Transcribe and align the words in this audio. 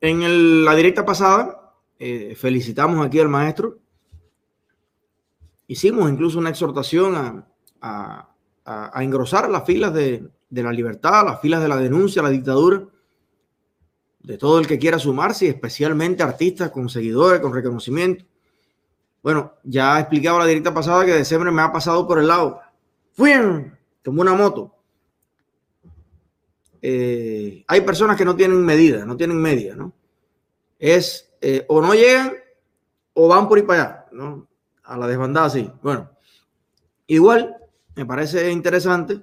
En 0.00 0.64
la 0.64 0.74
directa 0.76 1.04
pasada, 1.04 1.74
eh, 1.98 2.34
felicitamos 2.36 3.04
aquí 3.04 3.18
al 3.18 3.28
maestro. 3.28 3.78
Hicimos 5.66 6.10
incluso 6.10 6.38
una 6.38 6.50
exhortación 6.50 7.44
a, 7.80 8.28
engrosar 8.96 9.48
las 9.48 9.64
filas 9.64 9.94
de, 9.94 10.28
de, 10.50 10.62
la 10.62 10.72
libertad, 10.72 11.24
las 11.24 11.40
filas 11.40 11.62
de 11.62 11.68
la 11.68 11.76
denuncia 11.76 12.20
a 12.20 12.24
la 12.24 12.30
dictadura, 12.30 12.84
de 14.20 14.38
todo 14.38 14.58
el 14.58 14.66
que 14.66 14.78
quiera 14.78 14.98
sumarse, 14.98 15.46
y 15.46 15.48
especialmente 15.48 16.22
artistas 16.22 16.70
con 16.70 16.88
seguidores, 16.88 17.40
con 17.40 17.52
reconocimiento. 17.52 18.24
Bueno, 19.22 19.54
ya 19.64 19.98
he 19.98 20.00
explicado 20.00 20.38
la 20.38 20.46
directa 20.46 20.72
pasada 20.72 21.04
que 21.04 21.12
December 21.12 21.50
me 21.52 21.62
ha 21.62 21.72
pasado 21.72 22.06
por 22.06 22.18
el 22.18 22.28
lado. 22.28 22.60
Fui 23.12 23.32
como 24.04 24.22
una 24.22 24.34
moto. 24.34 24.77
Eh, 26.80 27.64
hay 27.66 27.80
personas 27.80 28.16
que 28.16 28.24
no 28.24 28.36
tienen 28.36 28.64
medida, 28.64 29.04
no 29.04 29.16
tienen 29.16 29.38
media, 29.38 29.74
¿no? 29.74 29.92
Es 30.78 31.34
eh, 31.40 31.64
o 31.68 31.80
no 31.80 31.94
llegan 31.94 32.32
o 33.14 33.28
van 33.28 33.48
por 33.48 33.58
ir 33.58 33.66
para 33.66 33.82
allá, 33.82 34.06
¿no? 34.12 34.48
A 34.84 34.96
la 34.96 35.06
desbandada, 35.06 35.50
sí. 35.50 35.70
Bueno, 35.82 36.10
igual 37.06 37.56
me 37.96 38.06
parece 38.06 38.50
interesante 38.52 39.20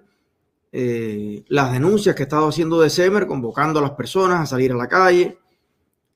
eh, 0.71 1.45
las 1.47 1.71
denuncias 1.71 2.13
que 2.13 2.23
ha 2.23 2.25
estado 2.25 2.49
haciendo 2.49 2.81
de 2.81 2.89
Semer, 2.89 3.25
convocando 3.25 3.79
a 3.79 3.83
las 3.83 3.91
personas 3.91 4.41
a 4.41 4.45
salir 4.45 4.73
a 4.73 4.75
la 4.75 4.87
calle. 4.87 5.37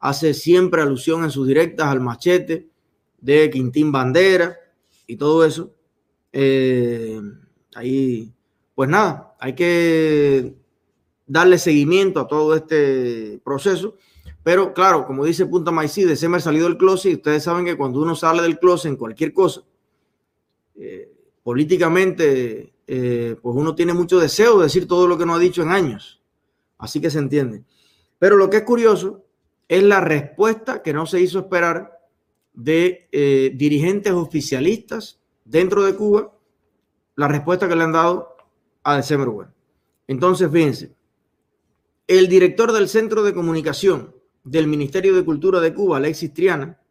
Hace 0.01 0.33
siempre 0.33 0.81
alusión 0.81 1.23
en 1.23 1.31
sus 1.31 1.47
directas 1.47 1.87
al 1.87 2.01
machete 2.01 2.69
de 3.19 3.49
Quintín 3.49 3.91
Bandera 3.91 4.57
y 5.07 5.15
todo 5.15 5.45
eso. 5.45 5.73
ahí, 7.75 8.33
pues 8.75 8.89
nada, 8.89 9.35
hay 9.39 9.55
que 9.55 10.53
darle 11.29 11.59
seguimiento 11.59 12.19
a 12.19 12.27
todo 12.27 12.55
este 12.55 13.39
proceso. 13.45 13.95
Pero 14.43 14.73
claro, 14.73 15.05
como 15.05 15.23
dice 15.23 15.45
Punta 15.45 15.71
Maicí, 15.71 16.03
de 16.03 16.15
Semer 16.15 16.41
salido 16.41 16.67
del 16.67 16.77
closet 16.77 17.11
y 17.11 17.15
ustedes 17.15 17.43
saben 17.43 17.65
que 17.65 17.77
cuando 17.77 18.01
uno 18.01 18.15
sale 18.15 18.41
del 18.41 18.59
closet 18.59 18.91
en 18.91 18.97
cualquier 18.97 19.31
cosa, 19.31 19.61
eh, 20.75 21.13
políticamente, 21.43 22.73
eh, 22.87 23.35
pues 23.41 23.55
uno 23.55 23.75
tiene 23.75 23.93
mucho 23.93 24.19
deseo 24.19 24.57
de 24.57 24.63
decir 24.63 24.87
todo 24.87 25.07
lo 25.07 25.17
que 25.17 25.25
no 25.25 25.35
ha 25.35 25.39
dicho 25.39 25.61
en 25.61 25.69
años. 25.69 26.21
Así 26.79 26.99
que 26.99 27.11
se 27.11 27.19
entiende. 27.19 27.63
Pero 28.17 28.35
lo 28.35 28.49
que 28.49 28.57
es 28.57 28.63
curioso 28.63 29.23
es 29.67 29.83
la 29.83 30.01
respuesta 30.01 30.81
que 30.81 30.93
no 30.93 31.05
se 31.05 31.21
hizo 31.21 31.39
esperar 31.39 31.99
de 32.53 33.07
eh, 33.11 33.51
dirigentes 33.55 34.13
oficialistas 34.13 35.19
dentro 35.45 35.83
de 35.83 35.95
Cuba, 35.95 36.33
la 37.15 37.27
respuesta 37.27 37.67
que 37.67 37.75
le 37.75 37.83
han 37.83 37.91
dado 37.91 38.35
a 38.83 38.95
December. 38.95 39.47
Entonces, 40.07 40.49
fíjense, 40.51 40.95
el 42.09 42.27
director 42.27 42.71
del 42.71 42.89
Centro 42.89 43.21
de 43.21 43.35
Comunicación 43.35 44.15
del 44.43 44.65
Ministerio 44.65 45.15
de 45.15 45.23
Cultura 45.23 45.59
de 45.59 45.75
Cuba, 45.75 45.97
Alexis 45.97 46.33
Triana, 46.33 46.81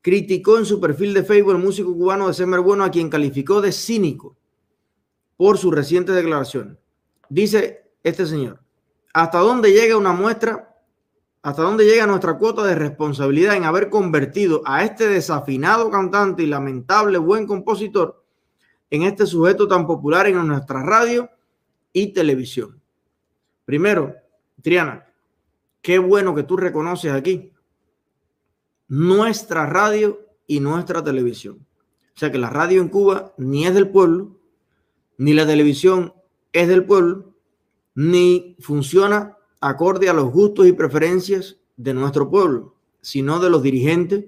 criticó 0.00 0.56
en 0.56 0.64
su 0.64 0.80
perfil 0.80 1.12
de 1.12 1.22
Facebook 1.22 1.52
el 1.52 1.58
músico 1.58 1.94
cubano 1.94 2.28
de 2.28 2.32
Semer 2.32 2.60
Bueno, 2.60 2.82
a 2.82 2.90
quien 2.90 3.10
calificó 3.10 3.60
de 3.60 3.72
cínico 3.72 4.38
por 5.36 5.58
su 5.58 5.70
reciente 5.70 6.12
declaración. 6.12 6.80
Dice 7.28 7.90
este 8.02 8.24
señor, 8.24 8.58
¿hasta 9.12 9.38
dónde 9.38 9.70
llega 9.70 9.98
una 9.98 10.14
muestra? 10.14 10.78
¿Hasta 11.42 11.60
dónde 11.60 11.84
llega 11.84 12.06
nuestra 12.06 12.38
cuota 12.38 12.64
de 12.64 12.74
responsabilidad 12.74 13.54
en 13.54 13.64
haber 13.64 13.90
convertido 13.90 14.62
a 14.64 14.82
este 14.82 15.08
desafinado 15.08 15.90
cantante 15.90 16.42
y 16.42 16.46
lamentable 16.46 17.18
buen 17.18 17.46
compositor 17.46 18.24
en 18.88 19.02
este 19.02 19.26
sujeto 19.26 19.68
tan 19.68 19.86
popular 19.86 20.26
en 20.26 20.46
nuestra 20.46 20.82
radio 20.82 21.28
y 21.92 22.14
televisión? 22.14 22.80
Primero, 23.66 24.21
Triana, 24.62 25.06
qué 25.80 25.98
bueno 25.98 26.34
que 26.34 26.44
tú 26.44 26.56
reconoces 26.56 27.12
aquí 27.12 27.52
nuestra 28.88 29.66
radio 29.66 30.20
y 30.46 30.60
nuestra 30.60 31.02
televisión. 31.02 31.66
O 32.14 32.18
sea 32.18 32.30
que 32.30 32.38
la 32.38 32.50
radio 32.50 32.80
en 32.80 32.88
Cuba 32.88 33.32
ni 33.38 33.66
es 33.66 33.74
del 33.74 33.90
pueblo, 33.90 34.38
ni 35.18 35.32
la 35.32 35.46
televisión 35.46 36.14
es 36.52 36.68
del 36.68 36.84
pueblo, 36.84 37.34
ni 37.94 38.56
funciona 38.60 39.36
acorde 39.60 40.08
a 40.08 40.12
los 40.12 40.30
gustos 40.30 40.66
y 40.66 40.72
preferencias 40.72 41.58
de 41.76 41.94
nuestro 41.94 42.30
pueblo, 42.30 42.76
sino 43.00 43.40
de 43.40 43.50
los 43.50 43.62
dirigentes, 43.62 44.26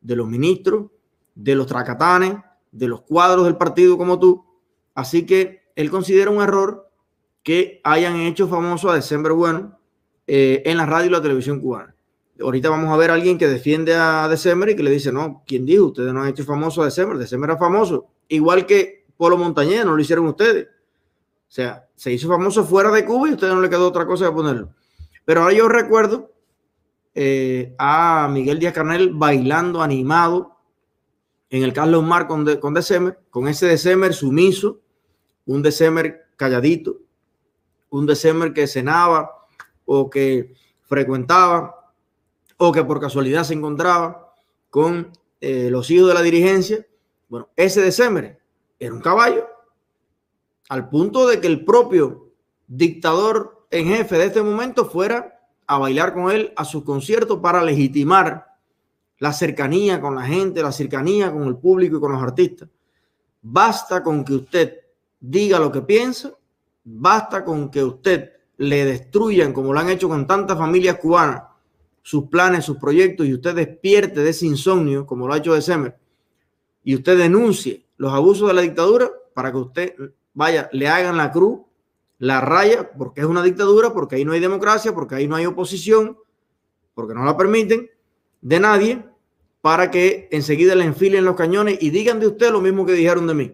de 0.00 0.16
los 0.16 0.28
ministros, 0.28 0.90
de 1.34 1.54
los 1.54 1.66
tracatanes, 1.66 2.36
de 2.70 2.88
los 2.88 3.02
cuadros 3.02 3.44
del 3.44 3.56
partido 3.56 3.98
como 3.98 4.18
tú. 4.18 4.44
Así 4.94 5.26
que 5.26 5.62
él 5.74 5.90
considera 5.90 6.30
un 6.30 6.42
error 6.42 6.85
que 7.46 7.80
hayan 7.84 8.16
hecho 8.16 8.48
famoso 8.48 8.90
a 8.90 8.96
December 8.96 9.30
Bueno 9.30 9.78
eh, 10.26 10.64
en 10.66 10.76
la 10.76 10.84
radio 10.84 11.06
y 11.06 11.12
la 11.12 11.22
televisión 11.22 11.60
cubana. 11.60 11.94
Ahorita 12.40 12.68
vamos 12.70 12.92
a 12.92 12.96
ver 12.96 13.12
a 13.12 13.14
alguien 13.14 13.38
que 13.38 13.46
defiende 13.46 13.94
a 13.94 14.26
December 14.28 14.70
y 14.70 14.74
que 14.74 14.82
le 14.82 14.90
dice, 14.90 15.12
no, 15.12 15.44
¿quién 15.46 15.64
dijo? 15.64 15.84
Ustedes 15.84 16.12
no 16.12 16.22
han 16.22 16.28
hecho 16.28 16.42
famoso 16.42 16.82
a 16.82 16.86
December. 16.86 17.16
December 17.16 17.50
era 17.50 17.56
famoso. 17.56 18.08
Igual 18.26 18.66
que 18.66 19.06
Polo 19.16 19.36
Montañés, 19.38 19.84
no 19.84 19.94
lo 19.94 20.02
hicieron 20.02 20.26
ustedes. 20.26 20.66
O 20.66 21.52
sea, 21.52 21.86
se 21.94 22.12
hizo 22.12 22.26
famoso 22.26 22.64
fuera 22.64 22.90
de 22.90 23.04
Cuba 23.04 23.28
y 23.28 23.30
a 23.30 23.34
ustedes 23.34 23.54
no 23.54 23.60
le 23.60 23.70
quedó 23.70 23.86
otra 23.86 24.08
cosa 24.08 24.26
que 24.26 24.32
ponerlo. 24.32 24.70
Pero 25.24 25.42
ahora 25.42 25.54
yo 25.54 25.68
recuerdo 25.68 26.32
eh, 27.14 27.76
a 27.78 28.28
Miguel 28.28 28.58
Díaz 28.58 28.74
Canel 28.74 29.12
bailando 29.14 29.82
animado 29.82 30.58
en 31.48 31.62
el 31.62 31.72
Carlos 31.72 32.02
Mar 32.02 32.26
con, 32.26 32.44
de, 32.44 32.58
con 32.58 32.74
December, 32.74 33.20
con 33.30 33.46
ese 33.46 33.66
December 33.66 34.12
sumiso, 34.12 34.80
un 35.44 35.62
December 35.62 36.26
calladito, 36.34 37.05
un 37.90 38.06
December 38.06 38.52
que 38.52 38.66
cenaba 38.66 39.46
o 39.84 40.10
que 40.10 40.54
frecuentaba 40.82 41.92
o 42.56 42.72
que 42.72 42.84
por 42.84 43.00
casualidad 43.00 43.44
se 43.44 43.54
encontraba 43.54 44.34
con 44.70 45.12
eh, 45.40 45.68
los 45.70 45.90
hijos 45.90 46.08
de 46.08 46.14
la 46.14 46.22
dirigencia. 46.22 46.86
Bueno, 47.28 47.48
ese 47.56 47.80
December 47.80 48.38
era 48.78 48.94
un 48.94 49.00
caballo, 49.00 49.46
al 50.68 50.88
punto 50.88 51.26
de 51.26 51.40
que 51.40 51.46
el 51.46 51.64
propio 51.64 52.30
dictador 52.66 53.66
en 53.70 53.88
jefe 53.88 54.18
de 54.18 54.26
este 54.26 54.42
momento 54.42 54.86
fuera 54.86 55.40
a 55.66 55.78
bailar 55.78 56.14
con 56.14 56.30
él 56.30 56.52
a 56.56 56.64
su 56.64 56.84
concierto 56.84 57.40
para 57.40 57.62
legitimar 57.62 58.46
la 59.18 59.32
cercanía 59.32 60.00
con 60.00 60.14
la 60.14 60.22
gente, 60.22 60.62
la 60.62 60.72
cercanía 60.72 61.32
con 61.32 61.44
el 61.44 61.56
público 61.56 61.96
y 61.96 62.00
con 62.00 62.12
los 62.12 62.22
artistas. 62.22 62.68
Basta 63.42 64.02
con 64.02 64.24
que 64.24 64.34
usted 64.34 64.80
diga 65.20 65.58
lo 65.58 65.72
que 65.72 65.82
piensa 65.82 66.32
Basta 66.88 67.44
con 67.44 67.68
que 67.68 67.82
usted 67.82 68.30
le 68.58 68.84
destruyan, 68.84 69.52
como 69.52 69.72
lo 69.72 69.80
han 69.80 69.90
hecho 69.90 70.08
con 70.08 70.24
tantas 70.26 70.56
familias 70.56 70.98
cubanas, 70.98 71.42
sus 72.00 72.28
planes, 72.28 72.64
sus 72.64 72.76
proyectos, 72.76 73.26
y 73.26 73.34
usted 73.34 73.56
despierte 73.56 74.22
de 74.22 74.30
ese 74.30 74.46
insomnio, 74.46 75.04
como 75.04 75.26
lo 75.26 75.34
ha 75.34 75.38
hecho 75.38 75.54
de 75.54 75.62
Semer, 75.62 75.98
y 76.84 76.94
usted 76.94 77.18
denuncie 77.18 77.84
los 77.96 78.12
abusos 78.12 78.46
de 78.46 78.54
la 78.54 78.60
dictadura 78.60 79.10
para 79.34 79.50
que 79.50 79.58
usted, 79.58 79.94
vaya, 80.32 80.68
le 80.72 80.86
hagan 80.86 81.16
la 81.16 81.32
cruz, 81.32 81.58
la 82.18 82.40
raya, 82.40 82.92
porque 82.96 83.22
es 83.22 83.26
una 83.26 83.42
dictadura, 83.42 83.92
porque 83.92 84.14
ahí 84.14 84.24
no 84.24 84.32
hay 84.32 84.40
democracia, 84.40 84.94
porque 84.94 85.16
ahí 85.16 85.26
no 85.26 85.34
hay 85.34 85.46
oposición, 85.46 86.16
porque 86.94 87.14
no 87.14 87.24
la 87.24 87.36
permiten 87.36 87.90
de 88.40 88.60
nadie, 88.60 89.04
para 89.60 89.90
que 89.90 90.28
enseguida 90.30 90.76
le 90.76 90.84
enfilen 90.84 91.24
los 91.24 91.34
cañones 91.34 91.78
y 91.80 91.90
digan 91.90 92.20
de 92.20 92.28
usted 92.28 92.52
lo 92.52 92.60
mismo 92.60 92.86
que 92.86 92.92
dijeron 92.92 93.26
de 93.26 93.34
mí. 93.34 93.52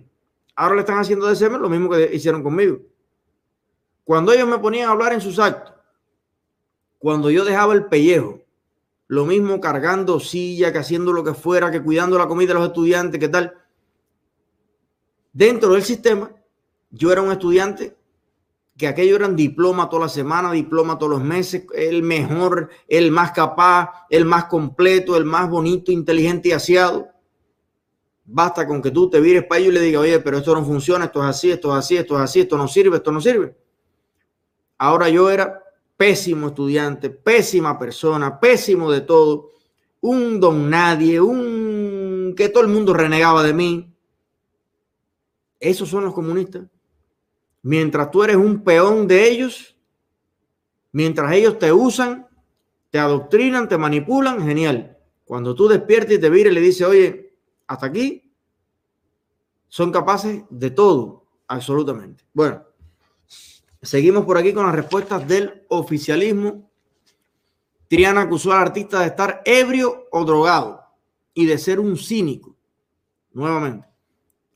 Ahora 0.54 0.74
le 0.74 0.80
están 0.82 0.98
haciendo 0.98 1.26
de 1.26 1.34
Semer 1.34 1.58
lo 1.58 1.70
mismo 1.70 1.88
que 1.88 2.10
hicieron 2.12 2.42
conmigo. 2.42 2.80
Cuando 4.04 4.32
ellos 4.32 4.48
me 4.48 4.58
ponían 4.58 4.88
a 4.88 4.92
hablar 4.92 5.12
en 5.12 5.20
sus 5.20 5.38
actos, 5.38 5.74
cuando 6.98 7.30
yo 7.30 7.44
dejaba 7.44 7.74
el 7.74 7.86
pellejo, 7.86 8.40
lo 9.08 9.26
mismo 9.26 9.60
cargando 9.60 10.20
silla, 10.20 10.72
que 10.72 10.78
haciendo 10.78 11.12
lo 11.12 11.22
que 11.22 11.34
fuera, 11.34 11.70
que 11.70 11.82
cuidando 11.82 12.18
la 12.18 12.28
comida 12.28 12.48
de 12.48 12.54
los 12.54 12.68
estudiantes, 12.68 13.20
¿qué 13.20 13.28
tal? 13.28 13.54
Dentro 15.32 15.72
del 15.72 15.82
sistema, 15.82 16.30
yo 16.90 17.12
era 17.12 17.22
un 17.22 17.32
estudiante 17.32 17.96
que 18.76 18.86
aquello 18.86 19.16
eran 19.16 19.36
diploma 19.36 19.88
toda 19.88 20.02
la 20.02 20.08
semana, 20.08 20.50
diploma 20.52 20.98
todos 20.98 21.12
los 21.12 21.22
meses, 21.22 21.64
el 21.74 22.02
mejor, 22.02 22.70
el 22.88 23.10
más 23.10 23.32
capaz, 23.32 24.06
el 24.08 24.24
más 24.24 24.46
completo, 24.46 25.16
el 25.16 25.24
más 25.24 25.48
bonito, 25.48 25.92
inteligente 25.92 26.48
y 26.48 26.52
aseado. 26.52 27.08
Basta 28.24 28.66
con 28.66 28.80
que 28.80 28.90
tú 28.90 29.10
te 29.10 29.20
vires 29.20 29.44
para 29.44 29.60
ello 29.60 29.70
y 29.70 29.74
le 29.74 29.80
digas, 29.80 30.02
oye, 30.02 30.20
pero 30.20 30.38
esto 30.38 30.54
no 30.54 30.64
funciona, 30.64 31.06
esto 31.06 31.22
es 31.22 31.28
así, 31.28 31.50
esto 31.50 31.70
es 31.72 31.78
así, 31.78 31.96
esto 31.96 32.16
es 32.16 32.22
así, 32.22 32.40
esto 32.40 32.56
no 32.56 32.66
sirve, 32.66 32.96
esto 32.96 33.12
no 33.12 33.20
sirve. 33.20 33.61
Ahora 34.84 35.08
yo 35.08 35.30
era 35.30 35.62
pésimo 35.96 36.48
estudiante, 36.48 37.08
pésima 37.08 37.78
persona, 37.78 38.40
pésimo 38.40 38.90
de 38.90 39.02
todo, 39.02 39.50
un 40.00 40.40
don 40.40 40.68
nadie, 40.68 41.20
un 41.20 42.34
que 42.36 42.48
todo 42.48 42.64
el 42.64 42.68
mundo 42.68 42.92
renegaba 42.92 43.44
de 43.44 43.54
mí. 43.54 43.94
Esos 45.60 45.88
son 45.88 46.02
los 46.02 46.12
comunistas. 46.12 46.64
Mientras 47.62 48.10
tú 48.10 48.24
eres 48.24 48.34
un 48.34 48.64
peón 48.64 49.06
de 49.06 49.30
ellos, 49.30 49.76
mientras 50.90 51.32
ellos 51.32 51.60
te 51.60 51.72
usan, 51.72 52.26
te 52.90 52.98
adoctrinan, 52.98 53.68
te 53.68 53.78
manipulan, 53.78 54.42
genial. 54.42 54.98
Cuando 55.24 55.54
tú 55.54 55.68
despiertas 55.68 56.14
y 56.14 56.18
te 56.20 56.28
vires 56.28 56.50
y 56.50 56.54
le 56.56 56.60
dices, 56.60 56.84
oye, 56.88 57.36
hasta 57.68 57.86
aquí, 57.86 58.34
son 59.68 59.92
capaces 59.92 60.42
de 60.50 60.72
todo, 60.72 61.28
absolutamente. 61.46 62.24
Bueno, 62.32 62.64
Seguimos 63.82 64.24
por 64.24 64.38
aquí 64.38 64.52
con 64.52 64.64
las 64.64 64.74
respuestas 64.76 65.26
del 65.26 65.64
oficialismo. 65.68 66.70
Triana 67.88 68.22
acusó 68.22 68.52
al 68.52 68.60
artista 68.60 69.00
de 69.00 69.06
estar 69.06 69.42
ebrio 69.44 70.06
o 70.12 70.24
drogado 70.24 70.84
y 71.34 71.46
de 71.46 71.58
ser 71.58 71.80
un 71.80 71.96
cínico. 71.96 72.56
Nuevamente. 73.32 73.88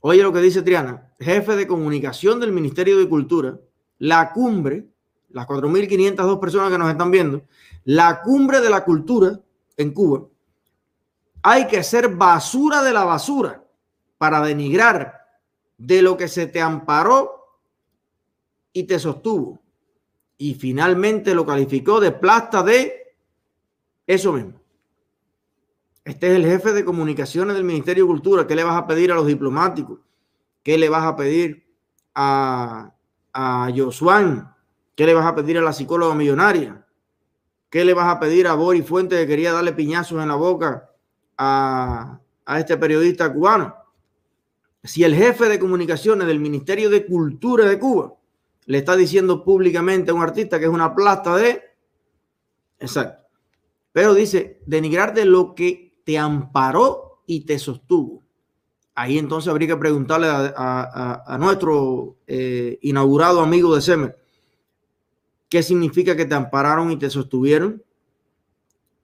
Oye 0.00 0.22
lo 0.22 0.32
que 0.32 0.40
dice 0.40 0.62
Triana, 0.62 1.12
jefe 1.18 1.56
de 1.56 1.66
comunicación 1.66 2.38
del 2.38 2.52
Ministerio 2.52 2.96
de 2.98 3.08
Cultura, 3.08 3.58
la 3.98 4.32
cumbre, 4.32 4.86
las 5.30 5.46
4.502 5.48 6.38
personas 6.38 6.70
que 6.70 6.78
nos 6.78 6.90
están 6.90 7.10
viendo, 7.10 7.42
la 7.84 8.22
cumbre 8.22 8.60
de 8.60 8.70
la 8.70 8.84
cultura 8.84 9.40
en 9.76 9.92
Cuba, 9.92 10.26
hay 11.42 11.66
que 11.66 11.82
ser 11.82 12.14
basura 12.14 12.82
de 12.84 12.92
la 12.92 13.04
basura 13.04 13.64
para 14.18 14.40
denigrar 14.42 15.20
de 15.76 16.02
lo 16.02 16.16
que 16.16 16.28
se 16.28 16.46
te 16.46 16.60
amparó 16.60 17.35
y 18.76 18.84
te 18.84 18.98
sostuvo. 18.98 19.62
Y 20.36 20.52
finalmente 20.52 21.34
lo 21.34 21.46
calificó 21.46 21.98
de 21.98 22.12
plasta 22.12 22.62
de 22.62 23.14
eso 24.06 24.34
mismo. 24.34 24.60
Este 26.04 26.28
es 26.28 26.36
el 26.36 26.44
jefe 26.44 26.74
de 26.74 26.84
comunicaciones 26.84 27.56
del 27.56 27.64
Ministerio 27.64 28.04
de 28.04 28.08
Cultura. 28.08 28.46
¿Qué 28.46 28.54
le 28.54 28.64
vas 28.64 28.76
a 28.76 28.86
pedir 28.86 29.10
a 29.10 29.14
los 29.14 29.26
diplomáticos? 29.26 30.00
¿Qué 30.62 30.76
le 30.76 30.90
vas 30.90 31.04
a 31.04 31.16
pedir 31.16 31.66
a, 32.14 32.92
a? 33.32 33.68
¿Qué 34.94 35.06
le 35.06 35.14
vas 35.14 35.26
a 35.26 35.34
pedir 35.34 35.56
a 35.56 35.62
la 35.62 35.72
psicóloga 35.72 36.14
millonaria? 36.14 36.86
¿Qué 37.70 37.82
le 37.82 37.94
vas 37.94 38.14
a 38.14 38.20
pedir 38.20 38.46
a 38.46 38.52
Boris 38.52 38.86
Fuente 38.86 39.16
que 39.16 39.26
quería 39.26 39.54
darle 39.54 39.72
piñazos 39.72 40.20
en 40.20 40.28
la 40.28 40.34
boca 40.34 40.90
a, 41.38 42.20
a 42.44 42.60
este 42.60 42.76
periodista 42.76 43.32
cubano? 43.32 43.74
Si 44.84 45.02
el 45.02 45.14
jefe 45.14 45.48
de 45.48 45.58
comunicaciones 45.58 46.26
del 46.28 46.40
Ministerio 46.40 46.90
de 46.90 47.06
Cultura 47.06 47.64
de 47.64 47.78
Cuba 47.78 48.12
le 48.66 48.78
está 48.78 48.96
diciendo 48.96 49.44
públicamente 49.44 50.10
a 50.10 50.14
un 50.14 50.22
artista 50.22 50.58
que 50.58 50.66
es 50.66 50.70
una 50.70 50.94
plasta 50.94 51.36
de... 51.36 51.62
Exacto. 52.78 53.26
Pero 53.92 54.12
dice, 54.12 54.60
denigrar 54.66 55.14
de 55.14 55.24
lo 55.24 55.54
que 55.54 56.00
te 56.04 56.18
amparó 56.18 57.22
y 57.26 57.46
te 57.46 57.58
sostuvo. 57.58 58.22
Ahí 58.94 59.18
entonces 59.18 59.48
habría 59.48 59.68
que 59.68 59.76
preguntarle 59.76 60.28
a, 60.28 61.36
nuestro 61.40 62.16
eh, 62.26 62.78
inaugurado 62.82 63.40
amigo 63.40 63.74
de 63.74 63.82
Semer, 63.82 64.18
¿qué 65.48 65.62
significa 65.62 66.16
que 66.16 66.24
te 66.24 66.34
ampararon 66.34 66.90
y 66.90 66.98
te 66.98 67.10
sostuvieron? 67.10 67.82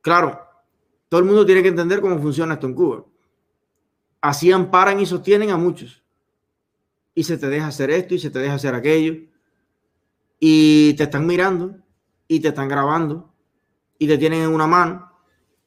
Claro, 0.01 0.41
todo 1.09 1.21
el 1.21 1.27
mundo 1.27 1.47
tiene 1.47 1.63
que 1.63 1.69
entender 1.69 2.01
cómo 2.01 2.19
funciona 2.19 2.55
esto 2.55 2.67
en 2.67 2.75
Cuba. 2.75 3.05
Así 4.21 4.51
amparan 4.51 4.99
y 4.99 5.07
sostienen 5.07 5.51
a 5.51 5.57
muchos. 5.57 6.03
Y 7.15 7.25
se 7.25 7.37
te 7.37 7.49
deja 7.49 7.67
hacer 7.67 7.91
esto 7.91 8.15
y 8.15 8.19
se 8.19 8.31
te 8.31 8.39
deja 8.39 8.55
hacer 8.55 8.75
aquello. 8.75 9.32
Y 10.45 10.95
te 10.95 11.05
están 11.05 11.25
mirando 11.25 11.77
y 12.27 12.41
te 12.41 12.49
están 12.49 12.67
grabando 12.67 13.33
y 13.97 14.09
te 14.09 14.19
tienen 14.19 14.43
en 14.43 14.53
una 14.53 14.67
mano. 14.67 15.13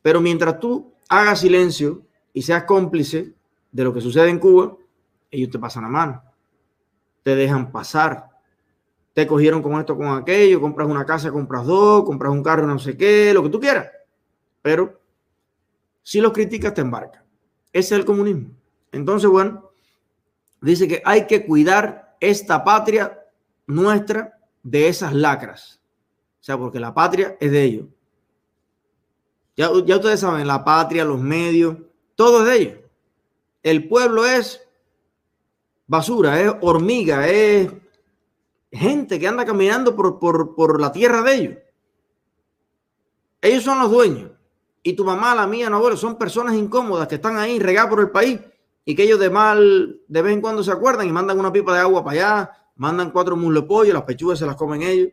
Pero 0.01 0.19
mientras 0.19 0.59
tú 0.59 0.93
haga 1.07 1.33
silencio 1.37 2.01
y 2.33 2.41
seas 2.41 2.65
cómplice 2.65 3.33
de 3.71 3.83
lo 3.85 3.93
que 3.93 4.01
sucede 4.01 4.27
en 4.27 4.37
Cuba, 4.37 4.75
ellos 5.31 5.49
te 5.49 5.59
pasan 5.59 5.83
la 5.83 5.87
mano, 5.87 6.23
te 7.23 7.37
dejan 7.37 7.71
pasar. 7.71 8.29
Te 9.13 9.25
cogieron 9.25 9.61
con 9.61 9.79
esto, 9.79 9.95
con 9.95 10.07
aquello, 10.07 10.59
compras 10.59 10.89
una 10.89 11.05
casa, 11.05 11.31
compras 11.31 11.65
dos, 11.65 12.03
compras 12.03 12.33
un 12.33 12.43
carro, 12.43 12.67
no 12.67 12.77
sé 12.77 12.97
qué, 12.97 13.33
lo 13.33 13.43
que 13.43 13.49
tú 13.49 13.61
quieras. 13.61 13.87
Pero 14.61 14.99
si 16.03 16.19
los 16.19 16.33
criticas, 16.33 16.73
te 16.73 16.81
embarca. 16.81 17.23
Ese 17.71 17.95
es 17.95 17.99
el 18.01 18.05
comunismo. 18.05 18.49
Entonces, 18.91 19.29
bueno, 19.29 19.71
dice 20.59 20.85
que 20.85 21.01
hay 21.05 21.27
que 21.27 21.45
cuidar 21.45 22.17
esta 22.19 22.61
patria 22.61 23.21
nuestra 23.67 24.34
de 24.65 24.87
esas 24.87 25.13
lacras. 25.13 25.79
O 26.41 26.43
sea, 26.43 26.57
porque 26.57 26.79
la 26.79 26.93
patria 26.93 27.37
es 27.39 27.51
de 27.51 27.63
ellos. 27.63 27.85
Ya, 29.55 29.69
ustedes 29.69 30.19
saben, 30.19 30.47
la 30.47 30.65
patria, 30.65 31.05
los 31.05 31.21
medios, 31.21 31.77
todo 32.15 32.41
es 32.41 32.45
de 32.47 32.57
ellos. 32.57 32.79
El 33.63 33.87
pueblo 33.87 34.25
es 34.25 34.61
basura, 35.87 36.41
es 36.41 36.51
hormiga, 36.61 37.27
es 37.27 37.71
gente 38.71 39.19
que 39.19 39.27
anda 39.27 39.45
caminando 39.45 39.95
por, 39.95 40.19
por, 40.19 40.81
la 40.81 40.91
tierra 40.91 41.21
de 41.21 41.35
ellos. 41.35 41.57
Ellos 43.41 43.63
son 43.63 43.79
los 43.79 43.91
dueños. 43.91 44.31
Y 44.81 44.93
tu 44.93 45.05
mamá, 45.05 45.35
la 45.35 45.47
mía, 45.47 45.69
no, 45.69 45.79
bueno, 45.79 45.95
son 45.95 46.17
personas 46.17 46.55
incómodas 46.55 47.07
que 47.07 47.15
están 47.15 47.37
ahí 47.37 47.59
regadas 47.59 47.89
por 47.89 47.99
el 48.01 48.09
país 48.09 48.39
y 48.83 48.95
que 48.95 49.03
ellos 49.03 49.19
de 49.19 49.29
mal, 49.29 50.01
de 50.07 50.21
vez 50.21 50.33
en 50.33 50.41
cuando 50.41 50.63
se 50.63 50.71
acuerdan 50.71 51.07
y 51.07 51.11
mandan 51.11 51.39
una 51.39 51.53
pipa 51.53 51.73
de 51.73 51.79
agua 51.79 52.03
para 52.03 52.15
allá, 52.15 52.64
mandan 52.75 53.11
cuatro 53.11 53.35
muslos 53.35 53.63
de 53.63 53.67
pollo, 53.67 53.93
las 53.93 54.03
pechugas 54.03 54.39
se 54.39 54.45
las 54.45 54.55
comen 54.55 54.81
ellos, 54.81 55.09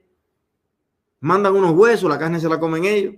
mandan 1.20 1.54
unos 1.54 1.72
huesos, 1.72 2.08
la 2.08 2.18
carne 2.18 2.40
se 2.40 2.48
la 2.48 2.58
comen 2.58 2.84
ellos. 2.84 3.14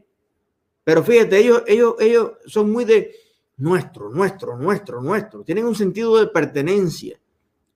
Pero 0.85 1.03
fíjate, 1.03 1.39
ellos, 1.39 1.63
ellos, 1.67 1.95
ellos 1.99 2.33
son 2.47 2.71
muy 2.71 2.85
de 2.85 3.15
nuestro, 3.57 4.11
nuestro, 4.11 4.57
nuestro, 4.57 5.01
nuestro. 5.01 5.43
Tienen 5.43 5.65
un 5.65 5.75
sentido 5.75 6.19
de 6.19 6.27
pertenencia 6.27 7.19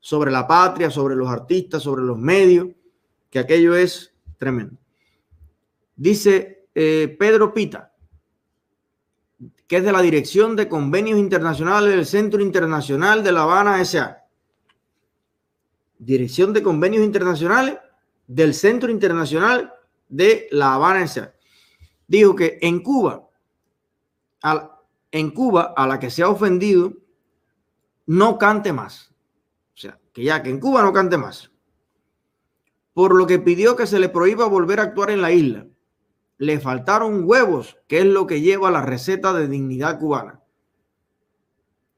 sobre 0.00 0.30
la 0.30 0.46
patria, 0.46 0.90
sobre 0.90 1.16
los 1.16 1.28
artistas, 1.28 1.82
sobre 1.82 2.02
los 2.02 2.18
medios, 2.18 2.68
que 3.30 3.38
aquello 3.38 3.74
es 3.74 4.14
tremendo. 4.36 4.76
Dice 5.96 6.68
eh, 6.74 7.16
Pedro 7.18 7.52
Pita, 7.52 7.92
que 9.66 9.76
es 9.78 9.84
de 9.84 9.92
la 9.92 10.00
Dirección 10.00 10.56
de 10.56 10.68
Convenios 10.68 11.18
Internacionales 11.18 11.90
del 11.90 12.06
Centro 12.06 12.40
Internacional 12.40 13.22
de 13.22 13.32
La 13.32 13.42
Habana 13.42 13.80
S.A. 13.80 14.27
Dirección 15.98 16.52
de 16.52 16.62
Convenios 16.62 17.04
Internacionales 17.04 17.78
del 18.26 18.54
Centro 18.54 18.90
Internacional 18.90 19.74
de 20.08 20.46
La 20.50 20.74
Habana 20.74 21.06
dijo 22.06 22.34
que 22.34 22.58
en 22.60 22.82
Cuba, 22.82 23.28
en 25.10 25.30
Cuba, 25.30 25.74
a 25.76 25.86
la 25.86 25.98
que 25.98 26.10
se 26.10 26.22
ha 26.22 26.28
ofendido, 26.28 26.92
no 28.06 28.38
cante 28.38 28.72
más. 28.72 29.14
O 29.74 29.76
sea, 29.80 29.98
que 30.12 30.24
ya 30.24 30.42
que 30.42 30.50
en 30.50 30.60
Cuba 30.60 30.82
no 30.82 30.92
cante 30.92 31.18
más. 31.18 31.50
Por 32.92 33.14
lo 33.14 33.26
que 33.26 33.38
pidió 33.38 33.76
que 33.76 33.86
se 33.86 33.98
le 33.98 34.08
prohíba 34.08 34.46
volver 34.46 34.80
a 34.80 34.84
actuar 34.84 35.10
en 35.10 35.22
la 35.22 35.30
isla. 35.30 35.66
Le 36.38 36.60
faltaron 36.60 37.24
huevos, 37.24 37.78
que 37.86 37.98
es 37.98 38.06
lo 38.06 38.26
que 38.26 38.40
lleva 38.40 38.70
la 38.70 38.82
receta 38.82 39.32
de 39.32 39.48
dignidad 39.48 39.98
cubana. 39.98 40.40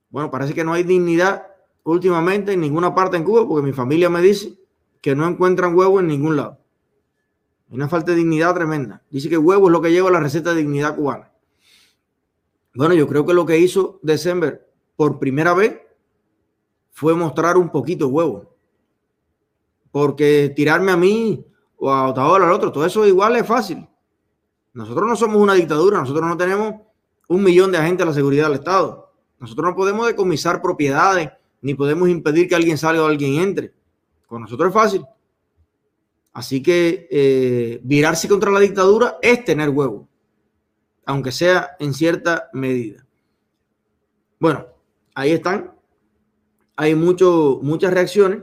Bueno, 0.09 0.31
parece 0.31 0.55
que 0.55 0.65
no 0.65 0.73
hay 0.73 0.83
dignidad 0.83 1.50
últimamente 1.85 2.53
en 2.53 2.61
ninguna 2.61 2.95
parte 2.95 3.17
en 3.17 3.25
Cuba, 3.25 3.47
porque 3.47 3.67
mi 3.67 3.73
familia 3.73 4.09
me 4.09 4.21
dice 4.21 4.55
que 5.01 5.15
no 5.15 5.27
encuentran 5.27 5.75
huevos 5.75 6.01
en 6.01 6.09
ningún 6.09 6.37
lado. 6.37 6.59
Una 7.71 7.89
falta 7.89 8.13
de 8.13 8.19
dignidad 8.19 8.55
tremenda. 8.55 9.03
Dice 9.11 9.29
que 9.29 9.39
huevo 9.39 9.69
es 9.69 9.73
lo 9.73 9.81
que 9.81 9.93
lleva 9.93 10.11
la 10.11 10.21
receta 10.21 10.51
de 10.51 10.63
dignidad 10.63 10.97
cubana. 10.97 11.31
Bueno, 12.75 12.95
yo 12.95 13.07
creo 13.07 13.25
que 13.25 13.35
lo 13.35 13.47
que 13.47 13.59
hizo 13.59 13.99
December 14.03 14.69
por 14.97 15.19
primera 15.19 15.55
vez 15.55 15.81
fue 16.93 17.15
mostrar 17.15 17.57
un 17.57 17.71
poquito 17.71 18.09
huevo. 18.09 18.55
Porque 19.91 20.53
tirarme 20.55 20.93
a 20.93 20.97
mí 20.97 21.45
o 21.77 21.91
a 21.91 22.09
Otaola 22.09 22.47
al 22.47 22.53
otro, 22.53 22.71
todo 22.71 22.85
eso 22.85 23.07
igual 23.07 23.37
es 23.37 23.47
fácil. 23.47 23.89
Nosotros 24.73 25.09
no 25.09 25.17
somos 25.17 25.37
una 25.37 25.55
dictadura, 25.55 25.99
nosotros 25.99 26.27
no 26.27 26.37
tenemos 26.37 26.75
un 27.29 27.43
millón 27.43 27.73
de 27.73 27.79
agentes 27.79 28.01
de 28.01 28.11
la 28.11 28.15
seguridad 28.15 28.45
del 28.45 28.59
Estado. 28.59 29.13
Nosotros 29.39 29.71
no 29.71 29.77
podemos 29.77 30.07
decomisar 30.07 30.61
propiedades, 30.61 31.31
ni 31.63 31.75
podemos 31.75 32.09
impedir 32.09 32.49
que 32.49 32.55
alguien 32.55 32.79
salga 32.79 33.03
o 33.03 33.07
alguien 33.07 33.35
entre. 33.35 33.73
Con 34.27 34.43
nosotros 34.43 34.69
es 34.69 34.75
fácil. 34.75 35.05
Así 36.33 36.63
que 36.63 37.09
eh, 37.11 37.81
virarse 37.83 38.29
contra 38.29 38.51
la 38.51 38.61
dictadura 38.61 39.19
es 39.21 39.45
tener 39.45 39.69
huevo, 39.71 40.09
aunque 41.05 41.33
sea 41.33 41.71
en 41.79 41.93
cierta 41.93 42.49
medida. 42.53 43.05
Bueno, 44.39 44.67
ahí 45.15 45.33
están. 45.33 45.75
Hay 46.77 46.95
mucho, 46.95 47.59
muchas 47.63 47.93
reacciones. 47.93 48.43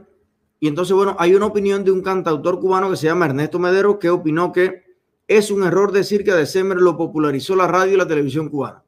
Y 0.60 0.68
entonces, 0.68 0.94
bueno, 0.96 1.16
hay 1.20 1.34
una 1.34 1.46
opinión 1.46 1.84
de 1.84 1.92
un 1.92 2.02
cantautor 2.02 2.60
cubano 2.60 2.90
que 2.90 2.98
se 2.98 3.08
llama 3.08 3.26
Ernesto 3.26 3.58
Medero, 3.58 4.00
que 4.00 4.10
opinó 4.10 4.52
que 4.52 4.84
es 5.28 5.52
un 5.52 5.64
error 5.64 5.92
decir 5.92 6.24
que 6.24 6.34
December 6.34 6.78
lo 6.78 6.98
popularizó 6.98 7.56
la 7.56 7.68
radio 7.68 7.94
y 7.94 7.98
la 7.98 8.08
televisión 8.08 8.50
cubana. 8.50 8.84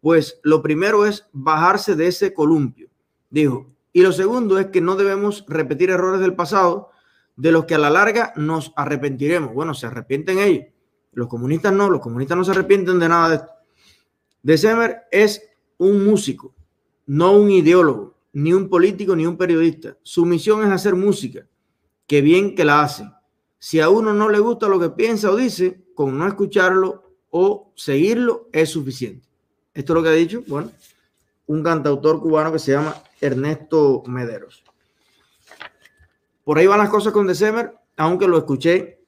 Pues 0.00 0.40
lo 0.42 0.62
primero 0.62 1.06
es 1.06 1.26
bajarse 1.32 1.96
de 1.96 2.08
ese 2.08 2.32
columpio, 2.32 2.88
dijo. 3.40 3.66
Y 3.92 4.02
lo 4.02 4.12
segundo 4.12 4.58
es 4.58 4.66
que 4.66 4.80
no 4.80 4.96
debemos 4.96 5.44
repetir 5.48 5.90
errores 5.90 6.20
del 6.20 6.34
pasado 6.34 6.90
de 7.36 7.52
los 7.52 7.64
que 7.66 7.74
a 7.74 7.78
la 7.78 7.90
larga 7.90 8.32
nos 8.36 8.72
arrepentiremos. 8.76 9.54
Bueno, 9.54 9.74
se 9.74 9.86
arrepienten 9.86 10.38
ellos. 10.38 10.66
Los 11.12 11.28
comunistas 11.28 11.72
no, 11.72 11.88
los 11.88 12.00
comunistas 12.00 12.36
no 12.36 12.44
se 12.44 12.50
arrepienten 12.50 12.98
de 12.98 13.08
nada 13.08 13.28
de 13.28 13.36
esto. 13.36 13.52
December 14.42 15.02
es 15.10 15.42
un 15.78 16.04
músico, 16.04 16.54
no 17.06 17.32
un 17.32 17.50
ideólogo, 17.50 18.18
ni 18.32 18.52
un 18.52 18.68
político, 18.68 19.16
ni 19.16 19.26
un 19.26 19.36
periodista. 19.36 19.96
Su 20.02 20.26
misión 20.26 20.62
es 20.62 20.70
hacer 20.70 20.94
música, 20.94 21.46
que 22.06 22.20
bien 22.20 22.54
que 22.54 22.64
la 22.64 22.82
hace. 22.82 23.10
Si 23.58 23.80
a 23.80 23.88
uno 23.88 24.12
no 24.12 24.28
le 24.28 24.38
gusta 24.38 24.68
lo 24.68 24.78
que 24.78 24.90
piensa 24.90 25.30
o 25.30 25.36
dice, 25.36 25.86
con 25.94 26.18
no 26.18 26.26
escucharlo 26.26 27.16
o 27.30 27.72
seguirlo 27.74 28.48
es 28.52 28.70
suficiente. 28.70 29.26
Esto 29.72 29.92
es 29.92 29.94
lo 29.96 30.02
que 30.02 30.08
ha 30.10 30.12
dicho, 30.12 30.42
bueno, 30.46 30.70
un 31.46 31.62
cantautor 31.62 32.20
cubano 32.20 32.52
que 32.52 32.58
se 32.58 32.72
llama 32.72 32.94
Ernesto 33.20 34.02
Mederos. 34.06 34.64
Por 36.44 36.58
ahí 36.58 36.66
van 36.66 36.78
las 36.78 36.90
cosas 36.90 37.12
con 37.12 37.26
December, 37.26 37.74
aunque 37.96 38.28
lo 38.28 38.38
escuché. 38.38 39.00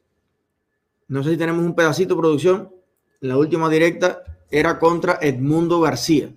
No 1.08 1.22
sé 1.22 1.30
si 1.30 1.36
tenemos 1.36 1.64
un 1.64 1.74
pedacito 1.74 2.14
de 2.14 2.20
producción. 2.20 2.72
la 3.20 3.36
última 3.36 3.68
directa 3.68 4.22
era 4.50 4.78
contra 4.78 5.18
Edmundo 5.20 5.80
García. 5.80 6.34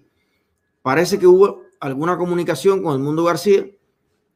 Parece 0.81 1.19
que 1.19 1.27
hubo 1.27 1.63
alguna 1.79 2.17
comunicación 2.17 2.81
con 2.81 2.95
Edmundo 2.95 3.23
García 3.23 3.65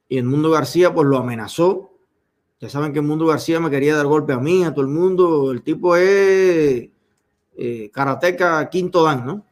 y 0.08 0.18
Edmundo 0.18 0.52
García 0.52 0.94
pues 0.94 1.08
lo 1.08 1.18
amenazó. 1.18 1.92
Ya 2.60 2.70
saben 2.70 2.94
que 2.94 3.00
Edmundo 3.00 3.26
García 3.26 3.60
me 3.60 3.70
quería 3.70 3.96
dar 3.96 4.06
golpe 4.06 4.34
a 4.34 4.40
mí, 4.40 4.64
a 4.64 4.74
todo 4.74 4.82
el 4.82 4.92
mundo. 4.92 5.52
El 5.52 5.62
tipo 5.62 5.96
es 5.96 6.90
eh, 7.58 7.92
quinto 8.72 9.04
dan, 9.04 9.26
¿no? 9.26 9.46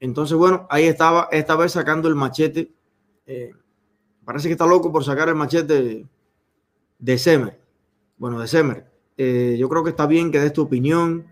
Entonces, 0.00 0.36
bueno, 0.36 0.66
ahí 0.68 0.86
estaba 0.86 1.28
esta 1.30 1.54
vez 1.56 1.72
sacando 1.72 2.08
el 2.08 2.14
machete. 2.14 2.72
Eh, 3.26 3.52
parece 4.24 4.48
que 4.48 4.52
está 4.52 4.66
loco 4.66 4.92
por 4.92 5.04
sacar 5.04 5.28
el 5.28 5.34
machete 5.34 6.06
de 6.98 7.18
Semer. 7.18 7.60
Bueno, 8.16 8.40
de 8.40 8.46
Semer. 8.46 8.86
Eh, 9.16 9.56
yo 9.58 9.68
creo 9.68 9.84
que 9.84 9.90
está 9.90 10.06
bien 10.06 10.30
que 10.30 10.40
des 10.40 10.52
tu 10.52 10.62
opinión. 10.62 11.26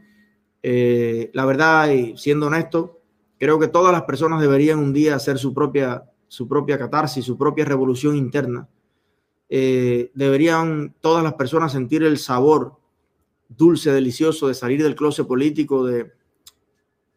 Eh, 0.63 1.31
la 1.33 1.45
verdad, 1.45 1.91
y 1.91 2.17
siendo 2.17 2.47
honesto, 2.47 3.01
creo 3.39 3.59
que 3.59 3.69
todas 3.69 3.93
las 3.93 4.03
personas 4.03 4.41
deberían 4.41 4.79
un 4.79 4.93
día 4.93 5.17
hacer 5.17 5.39
su 5.39 5.55
propia, 5.55 6.05
su 6.29 6.47
propia 6.47 6.79
catarsis, 6.79 7.25
su 7.25 7.37
propia 7.39 7.65
revolución 7.65 8.17
interna. 8.17 8.69
deberían 9.49 10.95
todas 11.01 11.25
las 11.25 11.35
personas 11.35 11.73
sentir 11.73 12.05
el 12.05 12.19
sabor 12.19 12.77
dulce, 13.49 13.91
delicioso 13.91 14.47
de 14.47 14.55
salir 14.55 14.83
del 14.83 14.95
closet 14.95 15.27
político, 15.27 15.85
de, 15.85 16.13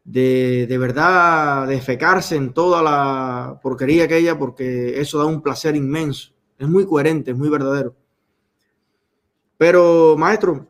de, 0.04 0.68
de 0.68 0.78
verdad 0.78 1.68
defecarse 1.68 2.36
en 2.36 2.54
toda 2.54 2.82
la 2.82 3.60
porquería 3.62 4.06
aquella, 4.06 4.38
porque 4.38 5.00
eso 5.00 5.20
da 5.20 5.26
un 5.26 5.42
placer 5.42 5.76
inmenso. 5.76 6.34
Es 6.58 6.68
muy 6.68 6.86
coherente, 6.86 7.32
es 7.32 7.38
muy 7.38 7.50
verdadero. 7.50 7.96
Pero, 9.58 10.16
maestro, 10.18 10.68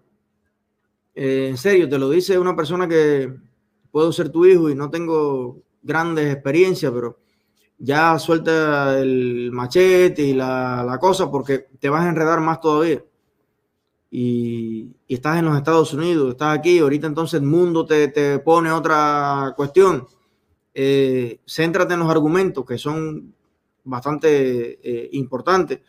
eh, 1.16 1.48
en 1.50 1.58
serio, 1.58 1.90
te 1.90 1.98
lo 1.98 2.10
dice 2.10 2.38
una 2.38 2.56
persona 2.56 2.88
que 2.88 3.34
puedo 3.92 4.12
ser 4.12 4.30
tu 4.30 4.46
hijo 4.46 4.70
y 4.70 4.76
no 4.76 4.90
tengo 4.90 5.62
grandes 5.82 6.34
experiencias, 6.34 6.92
pero 6.92 7.20
ya 7.78 8.18
suelta 8.20 9.00
el 9.00 9.52
machete 9.52 10.22
y 10.22 10.34
la, 10.34 10.84
la 10.86 10.98
cosa 11.00 11.30
porque 11.30 11.68
te 11.80 11.90
vas 11.90 12.06
a 12.06 12.10
enredar 12.10 12.40
más 12.40 12.62
todavía 12.62 13.04
y, 14.16 14.96
estás 15.08 15.40
en 15.40 15.46
los 15.46 15.58
Estados 15.58 15.92
Unidos, 15.92 16.30
estás 16.30 16.56
aquí, 16.56 16.78
ahorita 16.78 17.08
entonces 17.08 17.40
el 17.42 17.48
mundo 17.48 17.84
te, 17.84 18.10
te 18.10 18.38
pone 18.38 18.72
otra 18.72 19.56
cuestión. 19.58 20.06
Eh, 20.72 21.40
céntrate 21.48 21.96
en 21.96 22.00
los 22.00 22.12
argumentos 22.12 22.64
que 22.64 22.78
son 22.78 23.34
bastante 23.84 24.80
eh, 24.84 25.10
importantes 25.14 25.82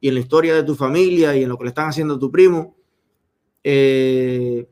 y 0.00 0.08
en 0.08 0.14
la 0.14 0.20
historia 0.20 0.56
de 0.56 0.64
tu 0.64 0.74
familia 0.74 1.36
y 1.36 1.44
en 1.44 1.48
lo 1.48 1.56
que 1.56 1.64
le 1.64 1.68
están 1.68 1.88
haciendo 1.88 2.14
a 2.14 2.18
tu 2.18 2.32
primo. 2.32 2.74
Eh, 3.62 4.68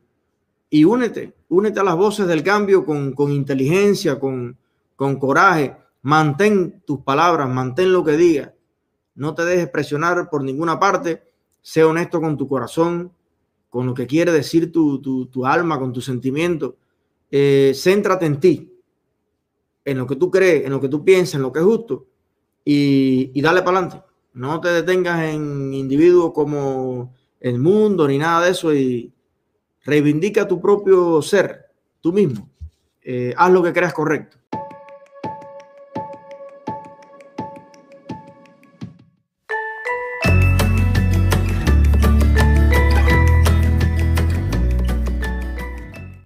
y 0.69 0.83
únete, 0.83 1.33
únete 1.47 1.79
a 1.79 1.83
las 1.85 1.95
voces 1.95 2.27
del 2.27 2.43
cambio 2.43 2.85
con, 2.85 3.13
con 3.13 3.31
inteligencia, 3.31 4.19
con, 4.19 4.57
con 4.97 5.17
coraje. 5.17 5.77
Mantén 6.01 6.83
tus 6.85 6.99
palabras, 7.03 7.47
mantén 7.47 7.93
lo 7.93 8.03
que 8.03 8.17
digas. 8.17 8.51
No 9.15 9.33
te 9.33 9.45
dejes 9.45 9.69
presionar 9.69 10.29
por 10.29 10.43
ninguna 10.43 10.77
parte 10.77 11.26
sé 11.67 11.83
honesto 11.83 12.21
con 12.21 12.37
tu 12.37 12.47
corazón, 12.47 13.11
con 13.69 13.87
lo 13.87 13.93
que 13.93 14.07
quiere 14.07 14.31
decir 14.31 14.71
tu, 14.71 15.01
tu, 15.01 15.45
alma, 15.45 15.77
con 15.77 15.91
tu 15.91 15.99
sentimiento. 15.99 16.77
Eh, 17.29 17.73
céntrate 17.75 18.25
en 18.25 18.39
ti, 18.39 18.71
en 19.83 19.97
lo 19.97 20.07
que 20.07 20.15
tú 20.15 20.31
crees, 20.31 20.63
en 20.63 20.71
lo 20.71 20.79
que 20.79 20.87
tú 20.87 21.03
piensas, 21.03 21.35
en 21.35 21.41
lo 21.41 21.51
que 21.51 21.59
es 21.59 21.65
justo 21.65 22.07
y, 22.63 23.31
y 23.33 23.41
dale 23.41 23.63
para 23.63 23.79
adelante. 23.79 24.07
No 24.31 24.61
te 24.61 24.69
detengas 24.69 25.21
en 25.23 25.73
individuos 25.73 26.31
como 26.31 27.13
el 27.41 27.59
mundo 27.59 28.07
ni 28.07 28.17
nada 28.17 28.45
de 28.45 28.51
eso 28.51 28.73
y 28.73 29.11
reivindica 29.83 30.47
tu 30.47 30.61
propio 30.61 31.21
ser, 31.21 31.65
tú 31.99 32.13
mismo. 32.13 32.49
Eh, 33.01 33.33
haz 33.35 33.51
lo 33.51 33.61
que 33.61 33.73
creas 33.73 33.93
correcto. 33.93 34.37